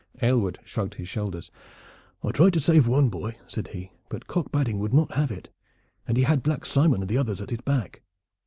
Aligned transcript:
Aylward 0.23 0.57
shrugged 0.65 0.95
his 0.95 1.07
shoulders. 1.07 1.51
"I 2.23 2.31
tried 2.31 2.53
to 2.53 2.59
save 2.59 2.87
one 2.87 3.09
boy," 3.09 3.37
said 3.45 3.67
he; 3.67 3.91
"but 4.09 4.25
Cock 4.25 4.51
Badding 4.51 4.79
would 4.79 4.95
not 4.95 5.11
have 5.11 5.29
it, 5.29 5.49
and 6.07 6.17
he 6.17 6.23
had 6.23 6.41
Black 6.41 6.65
Simon 6.65 7.01
and 7.01 7.07
the 7.09 7.19
others 7.19 7.39
at 7.39 7.51
his 7.51 7.61
back. 7.61 8.01